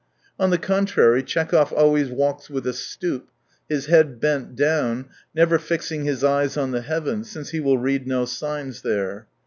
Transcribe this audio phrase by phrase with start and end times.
[0.39, 3.25] On the contrary, Tchekhov always walks with a stoop^
[3.69, 8.07] his head bent down, never fixing his eyes on the heavens, since he will read
[8.07, 9.27] no signs there.